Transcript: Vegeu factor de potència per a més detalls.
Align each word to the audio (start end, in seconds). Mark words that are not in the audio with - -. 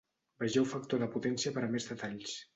Vegeu 0.43 0.65
factor 0.71 1.03
de 1.03 1.09
potència 1.17 1.55
per 1.59 1.65
a 1.69 1.71
més 1.77 1.89
detalls. 1.93 2.37